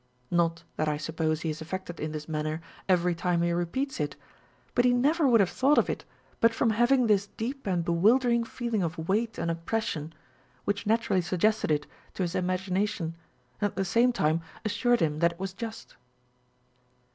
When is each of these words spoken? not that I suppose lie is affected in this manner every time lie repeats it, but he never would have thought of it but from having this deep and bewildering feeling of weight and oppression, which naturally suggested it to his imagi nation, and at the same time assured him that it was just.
not 0.31 0.63
that 0.77 0.89
I 0.89 0.97
suppose 0.97 1.45
lie 1.45 1.51
is 1.51 1.61
affected 1.61 1.99
in 1.99 2.11
this 2.11 2.27
manner 2.27 2.59
every 2.89 3.13
time 3.13 3.41
lie 3.43 3.49
repeats 3.49 3.99
it, 3.99 4.15
but 4.73 4.83
he 4.83 4.91
never 4.93 5.27
would 5.27 5.39
have 5.41 5.51
thought 5.51 5.77
of 5.77 5.91
it 5.91 6.05
but 6.39 6.55
from 6.55 6.71
having 6.71 7.05
this 7.05 7.27
deep 7.37 7.67
and 7.67 7.85
bewildering 7.85 8.43
feeling 8.43 8.81
of 8.81 8.97
weight 9.07 9.37
and 9.37 9.51
oppression, 9.51 10.11
which 10.65 10.87
naturally 10.87 11.21
suggested 11.21 11.69
it 11.69 11.85
to 12.15 12.23
his 12.23 12.33
imagi 12.33 12.71
nation, 12.71 13.15
and 13.61 13.69
at 13.69 13.75
the 13.75 13.85
same 13.85 14.11
time 14.11 14.41
assured 14.65 15.01
him 15.01 15.19
that 15.19 15.33
it 15.33 15.39
was 15.39 15.53
just. 15.53 15.95